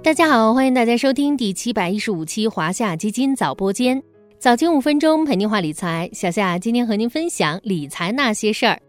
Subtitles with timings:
[0.00, 4.00] 大家好，欢迎大家收听第七百一十五期华夏基金早播间，
[4.38, 6.08] 早间五分钟陪您话理财。
[6.12, 8.80] 小夏今天和您分享理财那些事儿。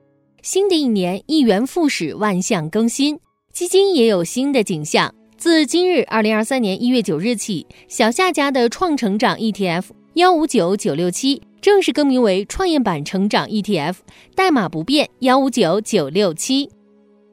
[0.44, 3.19] 新的一年，一元复始，万象更新，
[3.51, 5.13] 基金也有新的景象。
[5.35, 13.96] 自今日二零二三年一月九日起，小夏家的创成长 ETF 幺五九九六七正式更名为创业板成长 ETF，
[14.35, 16.70] 代码不变幺五九九六七。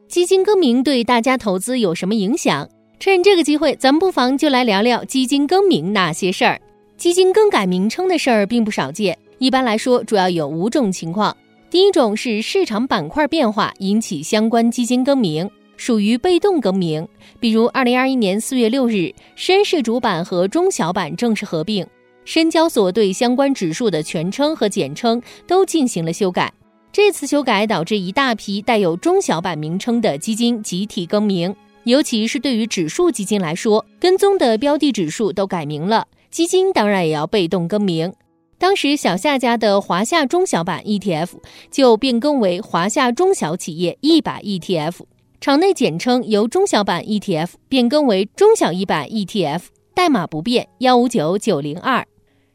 [0.09, 2.67] 基金更名对大家投资有什么影响？
[2.99, 6.61] 趁这个机会，咱们不妨就来聊聊基金更名那些事儿。
[6.97, 11.37] 基金更改名称的事儿并不少见，一般来说主要有五种情况。
[11.69, 17.07] 第一种是市场板块变化引起相关基金更名，属于被动更名。
[17.39, 21.87] 比如，二零二一年四月六日，深市主板和中小板正式合并，
[22.25, 26.51] 深交所对相关指数的全称和简称都进行了修改。
[26.91, 31.55] 这次修改导致一大批带有中小板名称的基金集体更名。
[31.87, 38.13] 尤其是对于指数基金来说，跟踪的标的指数都改名了，基金当然也要被动更名。
[38.59, 41.29] 当时小夏家的华夏中小板 ETF
[41.71, 44.95] 就变更为华夏中小企业一百 ETF，
[45.41, 49.61] 场内简称由中小板 ETF 变更为中小一百 ETF，
[49.95, 52.05] 代码不变幺五九九零二。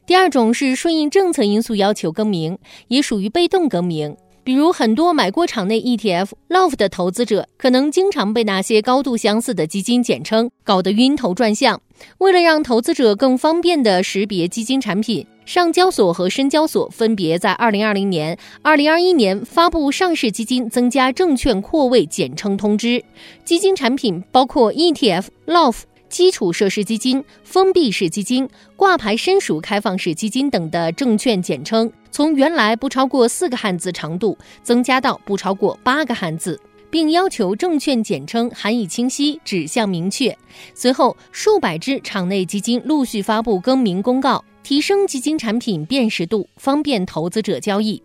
[0.04, 4.14] 第二种是顺应政策因素要求更名，也属于被动更名。
[4.44, 11.80] 比如，很多买过场内 ETF LOF 的投资者，可能经常被那些高度相似的基金简称搞得晕头转向。
[12.18, 23.04] 为了让投资者更方便地识别基金产品，上交所和深交所分别在2020年、2021年发布上市基金增加证券扩位简称通知。
[23.44, 25.82] 基金产品包括 ETF LOF。
[26.12, 28.46] 基础设施基金、封闭式基金、
[28.76, 36.60] 挂牌申属开放式基金等的证券简称，从原来不超过四个汉字长度，增加到不超过八个汉字，
[36.90, 40.36] 并要求证券简称含义清晰、指向明确。
[40.74, 48.02] 随后，数百只场内基金陆续发布更名公告，提升基金产品辨识度，方便投资者交易。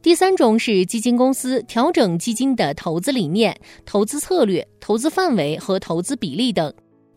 [0.00, 3.54] 第三种是基金公司调整基金的投资理念、
[3.84, 6.72] 投资策略、投资范围和投资比例等。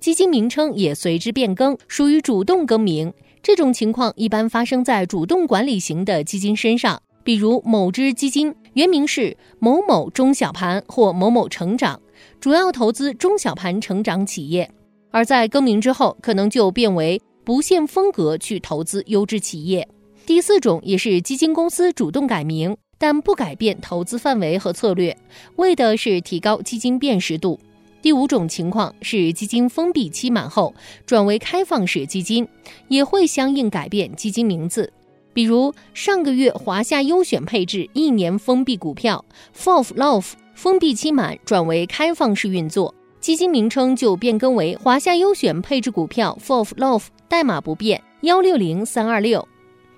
[0.05, 3.11] 基金名称也随之变更，属于主动更名。
[3.41, 11.99] 这种情况一般发生在主动管理型的基金身上，比如某只基金原名是某某中小盘或某某成长，
[12.39, 14.69] 主要投资中小盘成长企业，
[15.09, 19.87] 而在更名之后，可能就变为不限风格去投资优质企业。
[20.27, 25.17] 第四种也是基金公司主动改名，但不改变投资范围和策略，
[25.55, 27.59] 为的是提高基金辨识度。
[28.05, 30.75] 第五种情况是基金封闭期满后
[31.07, 32.47] 转为开放式基金，
[32.87, 34.93] 也会相应改变基金名字。
[35.33, 39.25] 比如上个月华夏优选配置一年封闭股票
[39.57, 49.47] FOF LOF 封闭期满转为开放式运作，基金名称就变更为华夏优选配置股票 FOF LOF，代码不变幺六零三二六。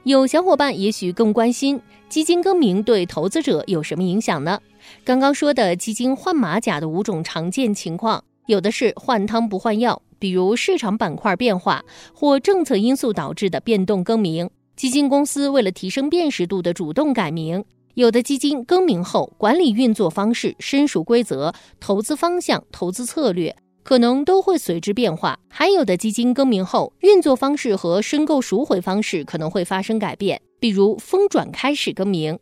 [0.03, 4.57] 有小伙伴也许更关心基金更名对投资者有什么影响呢？
[5.03, 11.83] 刚刚说的基金换马甲的五种常见情况，有的是换汤不换药，比如市场板块变化
[12.13, 17.61] 或政策因素导致的变动更名；基金公司为了提升辨识度的主动改名；
[17.95, 23.55] 有的基金更名后，管理运作方式、申属规则、投资方向、投资策略。
[23.83, 32.37] 可能都会随之变化，还有的基金更名后，运作方式和申购赎回方式可能会发生改变，比如风转开始更名。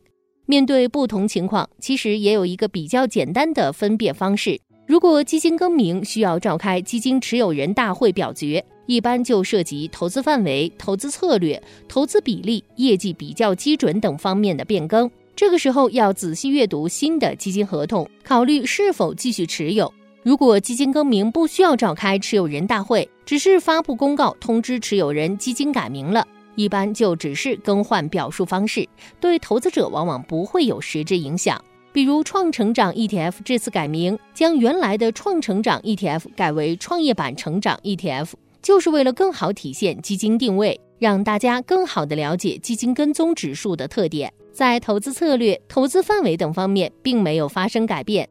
[0.46, 4.60] 面对不同情况，其实也有一个比较简单的分辨方式。
[4.86, 15.10] 如果基金更名需要召开基金持有人大会表决，一般就涉及投资范围、投资策略、投资比例、业绩比较基准等方面的变更。
[15.36, 19.92] 这个时候要仔细阅读新的基金合同，考虑是否继续持有。
[20.22, 28.88] 如果基金更名不需要召开持有人大会，只是发布公告通知持有人基金改名了，一般就只是更换表述方式，
[29.20, 31.64] 对投资者往往不会有实质影响。
[31.92, 38.32] 比如创成长 ETF 这次改名，将原来的创成长 ETF 改为创业板成长 ETF，
[38.62, 48.28] 就是为了更好体现基金定位，让大家更好的了解基金跟踪指数的特点，在投资策略、投资范围等方面并没有发生改变。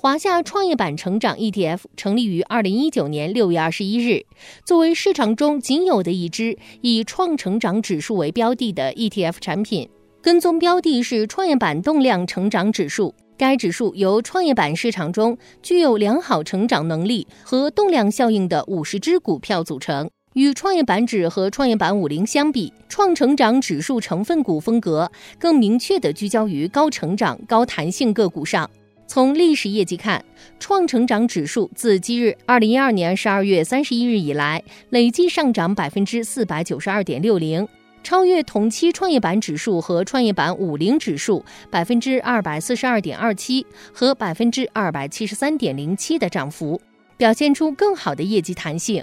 [0.00, 4.24] 华夏创业板成长 ETF 成立于二零一九年六月二十一日，
[4.64, 9.88] 作为市场中仅有的一支以创成长指数为标的的 ETF 产品，
[10.22, 13.12] 跟踪标的是创业板动量成长指数。
[13.36, 20.08] 该指数由创业板市场中具有良好成长能力和动量效应的五十只股票组成。
[20.34, 25.10] 与创业板指和创业板五零相比，创成长指数成分股风格
[25.40, 28.70] 更明确地聚焦于高成长、高弹性个股上。
[29.08, 30.22] 从历史业绩看，
[30.60, 37.66] 创成长指数自今日二零一二年十二月三十一日以来，累计上涨百分之四百九十二点六零，
[38.02, 46.78] 超越同期创业板指数和创业板五零指数百分之二百四十二点二七和百分之二百七十三点零七的涨幅，
[47.16, 49.02] 表现出更好的业绩弹性。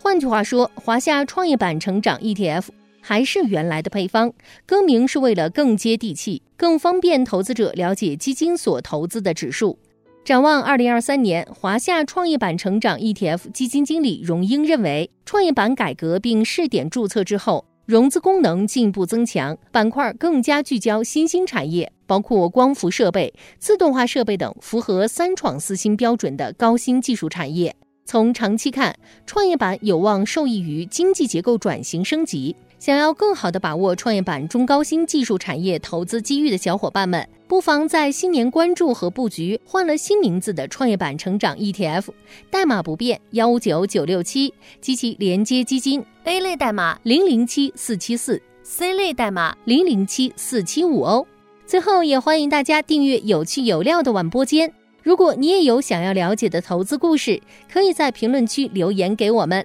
[0.00, 2.68] 换句话说，华夏创业板成长 ETF。
[3.02, 4.32] 还是原来的配方，
[4.64, 9.78] 更名是为了更接地气，更方便投资者了解基金所投资的指数。
[10.24, 27.74] 展望二零二三年，华夏创业板成长 ETF 基金经理荣英认为，创业板改革并试点注册之后，融资功能进一步增强，板块更加聚焦新兴产业，包括光伏设备、自动化设备等符合三创四新标准的高新技术产业。
[28.04, 28.94] 从长期看，
[29.26, 32.54] 创业板有望受益于经济结构转型升级。
[32.82, 42.06] 想要更好的把握创业板中高新技术产业投资机遇的小伙伴们，不妨在新年关注和布局换了新名字的创业板成长 ETF，
[42.50, 51.24] 代码不变幺五九九六七，及其连接基金 A 类代码零零七四七四，C 类代码零零七四七五哦。
[51.64, 54.74] 最后也欢迎大家订阅有趣有料的晚播间。
[55.04, 57.40] 如果你也有想要了解的投资故事，
[57.72, 59.64] 可以在评论区留言给我们。